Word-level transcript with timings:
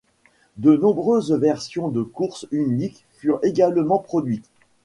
De 0.57 0.75
nombreuses 0.75 1.31
versions 1.31 1.89
de 1.89 2.01
course 2.01 2.47
uniques 2.51 3.05
furent 3.11 3.37
également 3.43 3.99
produites. 3.99 4.49